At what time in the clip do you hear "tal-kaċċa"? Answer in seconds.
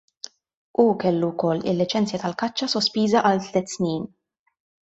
2.23-2.71